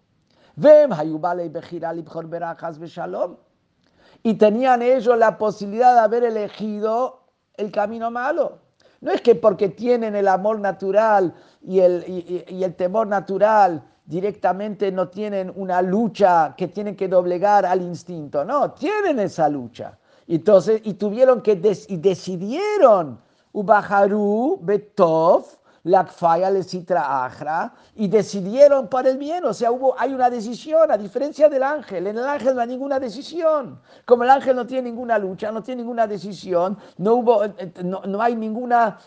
[4.22, 7.22] Y tenían ellos la posibilidad de haber elegido
[7.54, 8.58] el camino malo.
[9.00, 12.04] No es que porque tienen el amor natural y el,
[12.48, 18.44] y el temor natural directamente no tienen una lucha que tienen que doblegar al instinto,
[18.44, 19.98] no, tienen esa lucha.
[20.26, 23.20] Entonces, y tuvieron que, y decidieron,
[23.52, 25.44] Ubaharu, Betov,
[25.84, 30.96] Lakfaya, Lesitra, Ajra, y decidieron para el bien, o sea, hubo, hay una decisión, a
[30.96, 34.90] diferencia del ángel, en el ángel no hay ninguna decisión, como el ángel no tiene
[34.90, 38.98] ninguna lucha, no tiene ninguna decisión, no, hubo, eh, eh, no, no hay ninguna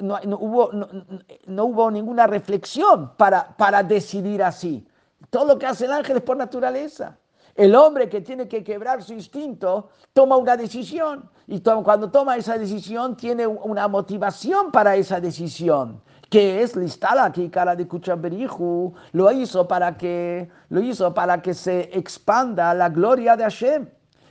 [0.00, 4.86] no, hubo, no, hubo ninguna reflexión para, para decidir así.
[5.30, 7.16] Todo lo que hace el ángel es por naturaleza.
[7.58, 12.56] El hombre que tiene que quebrar su instinto toma una decisión y cuando toma esa
[12.56, 19.32] decisión tiene una motivación para esa decisión, que es listar aquí cara de Kuchaberihu, lo
[19.32, 23.88] hizo para que lo hizo para que se expanda la gloria de Hashem.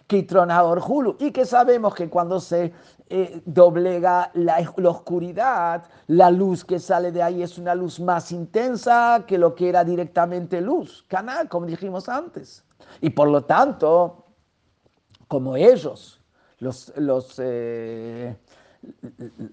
[0.09, 2.71] Y que sabemos que cuando se
[3.09, 9.25] eh, doblega la, oscuridad, la luz que sale de ahí es una luz más intensa
[9.27, 12.63] que lo que era directamente luz, canal, como dijimos antes.
[13.01, 14.25] Y por lo tanto,
[15.27, 16.21] como ellos,
[16.59, 16.91] los,
[17.39, 18.35] eh,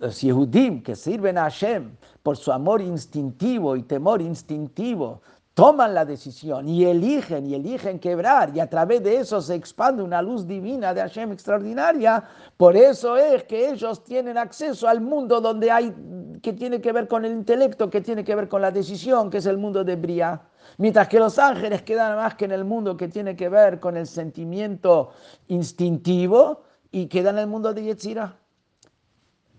[0.01, 5.23] los Yehudim que sirven a Hashem por su amor instintivo y temor instintivo,
[5.55, 10.03] toman la decisión y eligen y eligen quebrar y a través de eso se expande
[10.03, 12.25] una luz divina de Hashem extraordinaria.
[12.57, 15.95] Por eso es que ellos tienen acceso al mundo donde hay
[16.43, 19.39] que tiene que ver con el intelecto, que tiene que ver con la decisión, que
[19.39, 20.43] es el mundo de Bria.
[20.79, 23.97] Mientras que los ángeles quedan más que en el mundo que tiene que ver con
[23.97, 25.11] el sentimiento
[25.47, 28.44] instintivo y quedan en el mundo de Yetzirah.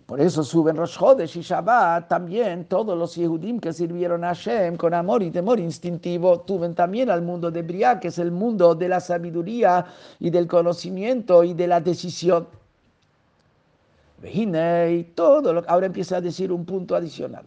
[0.05, 4.77] Por eso suben Rosh Chodesh y Shabbat también todos los Yehudim que sirvieron a Hashem
[4.77, 8.75] con amor y temor instintivo, tuven también al mundo de Briah, que es el mundo
[8.75, 9.85] de la sabiduría
[10.19, 12.47] y del conocimiento y de la decisión.
[14.23, 17.45] Y todo lo ahora empieza a decir un punto adicional.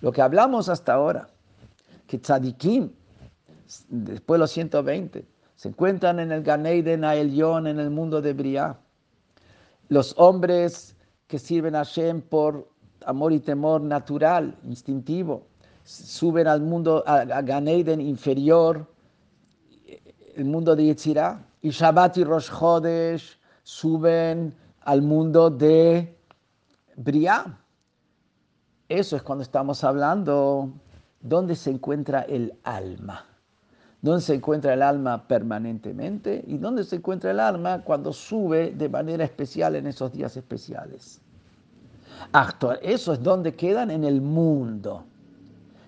[0.00, 1.28] Lo que hablamos hasta ahora,
[2.06, 2.90] que tzadikim,
[3.88, 5.24] después de los 120,
[5.56, 8.78] se encuentran en el Ganeiden Aelion, en el mundo de Briah.
[9.88, 10.94] Los hombres
[11.26, 12.68] que sirven a Hashem por
[13.04, 15.46] amor y temor natural, instintivo,
[15.84, 18.86] suben al mundo, a, Ganeiden inferior,
[20.34, 26.16] el mundo de Yetzirah, y Shabbat y Rosh Chodesh suben al mundo de
[26.96, 27.58] Briah.
[28.88, 30.70] Eso es cuando estamos hablando
[31.20, 33.24] dónde se encuentra el alma.
[34.02, 36.44] ¿Dónde se encuentra el alma permanentemente?
[36.46, 41.20] ¿Y dónde se encuentra el alma cuando sube de manera especial en esos días especiales?
[42.32, 45.04] Actuar, eso es donde quedan en el mundo.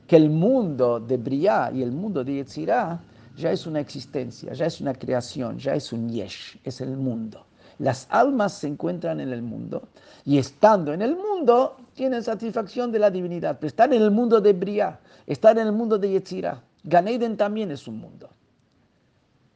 [0.07, 3.01] Que el mundo de Briah y el mundo de Yetzirah
[3.37, 7.45] ya es una existencia, ya es una creación, ya es un yesh, es el mundo.
[7.79, 9.89] Las almas se encuentran en el mundo
[10.25, 13.59] y estando en el mundo tienen satisfacción de la divinidad.
[13.61, 16.63] Pero están en el mundo de Briah, están en el mundo de Yetzirah.
[16.85, 18.31] Ganeiden también es un mundo.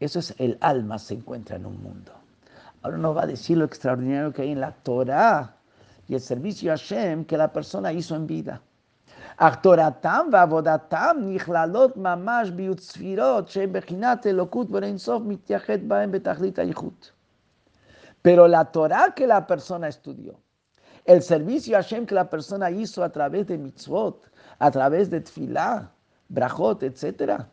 [0.00, 2.12] Eso es el alma se encuentra en un mundo.
[2.82, 5.56] Ahora nos va a decir lo extraordinario que hay en la Torah
[6.08, 8.60] y el servicio a Hashem que la persona hizo en vida.
[18.22, 20.40] Pero la Torah que la persona estudió,
[21.04, 25.20] el servicio a Hashem que la persona hizo a través de mitzvot, a través de
[25.20, 25.91] tfilah,
[26.32, 27.44] brajot, etc.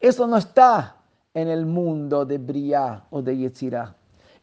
[0.00, 0.96] Eso no está
[1.34, 3.94] en el mundo de Briah o de Yetzirah.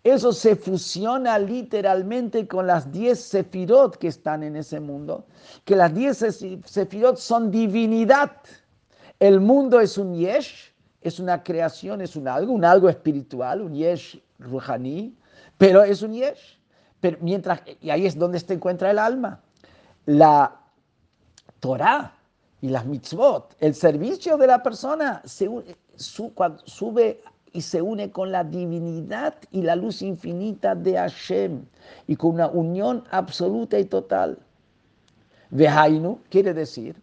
[0.04, 5.26] Eso se fusiona literalmente con las diez sefirot que están en ese mundo,
[5.66, 6.18] que las diez
[6.66, 8.32] sefirot son divinidad.
[9.20, 13.74] El mundo es un yesh, es una creación, es un algo, un algo espiritual, un
[13.74, 15.18] yesh ruhani,
[15.58, 16.58] pero es un yesh.
[17.20, 19.42] Mientras, y ahí es donde se encuentra el alma.
[20.06, 20.62] La
[21.60, 22.19] Torah
[22.62, 25.50] y las mitzvot, el servicio de la persona se,
[25.96, 27.22] sube
[27.54, 31.66] y se une con la divinidad y la luz infinita de Hashem
[32.08, 34.38] y con una unión absoluta y total.
[35.52, 36.96] Vehainu quiere decir,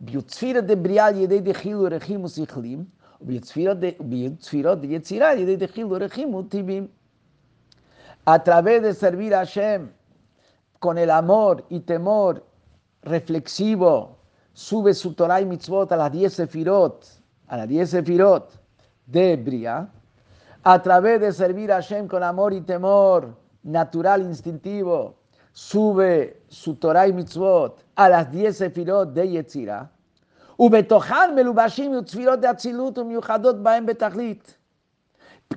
[0.00, 2.86] de brial yedei de chilu rechimu sichlim,
[3.20, 6.88] de yetzirah yedei de chilu rechimu tibim.
[8.24, 9.90] A través de servir a Hashem
[10.78, 12.44] con el amor y temor
[13.02, 14.19] reflexivo,
[14.52, 17.06] sube su Torah y mitzvot a las 10 sefirot,
[17.48, 18.60] a las 10 sefirot,
[19.06, 19.88] de Bria,
[20.62, 25.16] a través de servir a Hashem con amor y temor natural, instintivo,
[25.52, 29.90] sube su Torah y mitzvot a las 10 sefirot de Yetzira,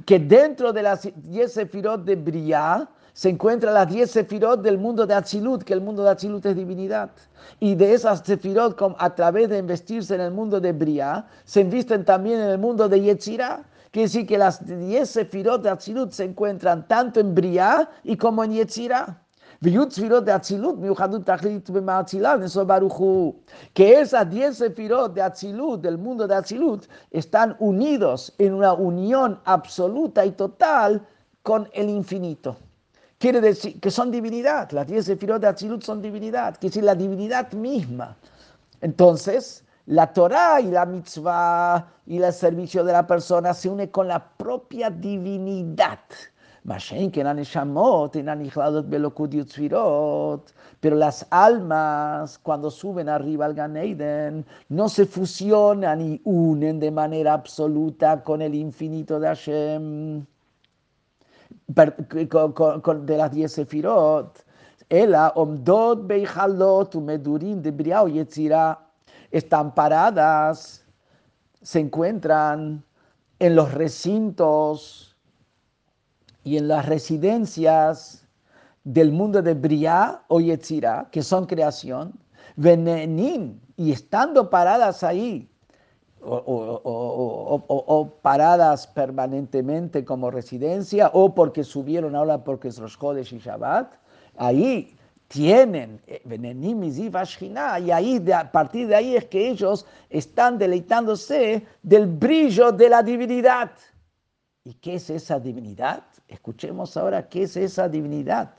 [0.06, 5.06] que dentro de las 10 sefirot de Bria se encuentran las 10 sefirot del mundo
[5.06, 7.12] de Atzilut, que el mundo de Atzilut es divinidad.
[7.60, 12.06] Y de esas sefirot, a través de investirse en el mundo de Briah, se invisten
[12.06, 13.64] también en el mundo de Yetzirah.
[13.92, 18.44] Quiere decir que las 10 sefirot de Atzilut se encuentran tanto en Briah y como
[18.44, 19.20] en Yetzirah.
[23.74, 29.40] Que esas 10 sefirot de Atzilut, del mundo de Atzilut, están unidos en una unión
[29.46, 31.06] absoluta y total
[31.44, 32.58] con el infinito
[33.24, 34.70] quiere decir que son divinidad.
[34.72, 38.18] Las 10 sefirot de Atzilut son divinidad, quiere decir la divinidad misma.
[38.82, 44.10] Entonces, la Torah y la mitzvah y el servicio de la persona se une con
[44.10, 46.00] la propia divinidad.
[50.82, 57.34] Pero las almas, cuando suben arriba al Ganeiden, no se fusionan y unen de manera
[57.36, 60.26] absoluta con el infinito de Hashem
[61.76, 64.46] de las diez sefirot,
[64.90, 68.80] ela omdot beichalot medurim de briao yetzira
[69.34, 70.86] están paradas,
[71.62, 72.84] se encuentran
[73.40, 75.18] en los recintos
[76.44, 78.28] y en las residencias
[78.84, 82.14] del mundo de Briá o Yetzirah, que son creación,
[82.58, 85.50] venenin, y estando paradas ahí,
[86.26, 93.94] o, paradas permanentemente como residencia o porque subieron ahora porque es Rosh Chodesh y Shabbat,
[94.38, 94.96] ahí
[95.28, 96.22] tienen eh,
[97.80, 103.02] y ahí a partir de ahí es que ellos están deleitándose del brillo de la
[103.02, 103.72] divinidad.
[104.64, 106.04] ¿Y qué es esa divinidad?
[106.28, 108.54] Escuchemos ahora qué es esa divinidad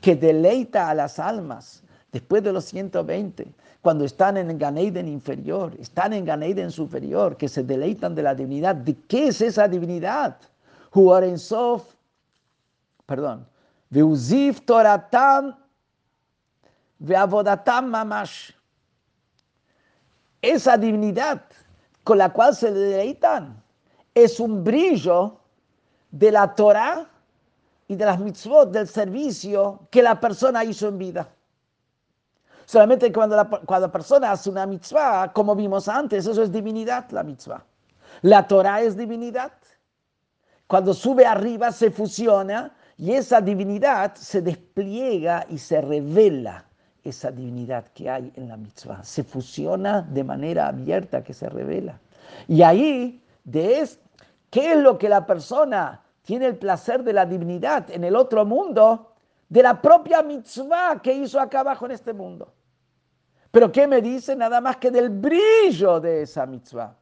[0.00, 3.52] que deleita a las almas después de los 120
[3.84, 8.74] cuando están en Ganeiden inferior, están en Ganeiden superior, que se deleitan de la divinidad.
[8.74, 10.38] ¿De qué es esa divinidad?
[11.36, 11.84] Sof,
[13.04, 13.46] perdón,
[13.90, 15.54] Veuzif Toratam
[16.98, 18.52] Veavodatam Mamash.
[20.40, 21.42] Esa divinidad
[22.04, 23.62] con la cual se deleitan
[24.14, 25.40] es un brillo
[26.10, 27.06] de la Torah
[27.86, 31.28] y de las mitzvot del servicio que la persona hizo en vida.
[32.66, 37.10] Solamente cuando la, cuando la persona hace una mitzvah, como vimos antes, eso es divinidad,
[37.10, 37.64] la mitzvah.
[38.22, 39.52] La Torah es divinidad.
[40.66, 46.64] Cuando sube arriba se fusiona y esa divinidad se despliega y se revela
[47.02, 49.04] esa divinidad que hay en la mitzvah.
[49.04, 52.00] Se fusiona de manera abierta que se revela.
[52.48, 54.00] Y ahí, de es,
[54.50, 58.46] ¿qué es lo que la persona tiene el placer de la divinidad en el otro
[58.46, 59.12] mundo?
[59.50, 62.53] De la propia mitzvah que hizo acá abajo en este mundo.
[63.54, 64.34] Pero ¿qué me dice?
[64.34, 66.94] Nada más que del brillo de esa mitzvah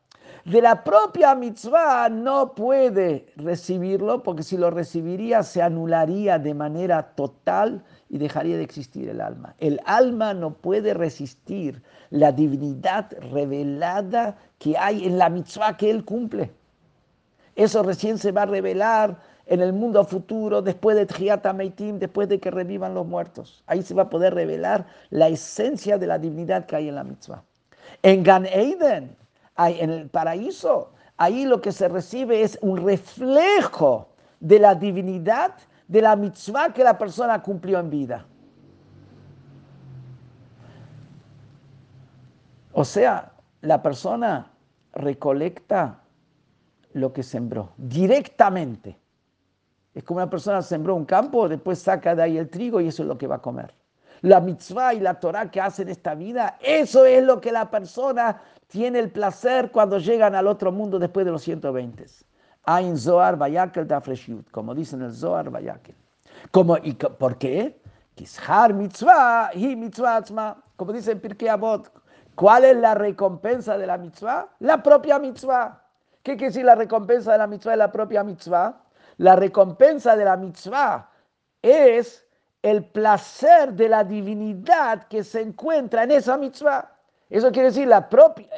[0.45, 7.15] de la propia mitzvah no puede recibirlo porque si lo recibiría se anularía de manera
[7.15, 9.55] total y dejaría de existir el alma.
[9.59, 16.05] El alma no puede resistir la divinidad revelada que hay en la mitzvah que él
[16.05, 16.51] cumple.
[17.55, 22.29] Eso recién se va a revelar en el mundo futuro, después de Tjiat Meitim, después
[22.29, 23.63] de que revivan los muertos.
[23.67, 27.05] Ahí se va a poder revelar la esencia de la divinidad que hay en la
[27.05, 27.43] mitzvah.
[28.03, 29.17] En Gan Eden,
[29.59, 34.09] en el paraíso, ahí lo que se recibe es un reflejo
[34.41, 35.55] de la divinidad
[35.89, 38.27] de la mitzvah que la persona cumplió en vida.
[42.73, 44.51] O sea, la persona
[44.93, 46.01] recolecta
[46.95, 49.02] lo que sembró directamente.
[49.95, 53.03] Es como una persona sembró un campo, después saca de ahí el trigo y eso
[53.03, 53.75] es lo que va a comer.
[54.23, 58.41] La mitzvah y la Torah que hacen esta vida, eso es lo que la persona
[58.69, 62.07] tiene el placer cuando llegan al otro mundo después de los 120.
[62.65, 65.97] Ein Zohar Bayakel Tafreshut, como dicen el Zohar Bayakel.
[66.51, 67.81] Como, y, ¿Por qué?
[68.15, 70.23] Kishar mitzvah, hi mitzvah
[70.77, 71.91] Como dice Pirkei Avot,
[72.35, 74.49] ¿cuál es la recompensa de la mitzvah?
[74.61, 75.83] La propia mitzvah.
[76.23, 77.73] ¿Qué quiere decir la recompensa de la mitzvah?
[77.73, 78.82] Es la propia mitzvah.
[79.23, 81.09] La recompensa de la mitzvah
[81.63, 82.27] es
[82.61, 86.91] el placer de la divinidad que se encuentra en esa mitzvah.
[87.31, 88.49] Eso quiere decir la, propia,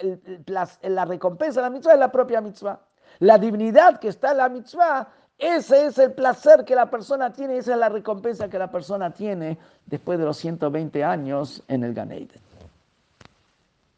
[0.46, 2.80] la, recompensa de la mitzvah es la propia mitzvah.
[3.18, 5.06] La divinidad que está en la mitzvah,
[5.36, 9.10] ese es el placer que la persona tiene, esa es la recompensa que la persona
[9.10, 12.40] tiene después de los 120 años en el Ganeiden.